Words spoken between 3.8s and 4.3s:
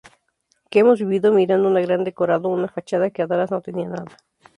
nada".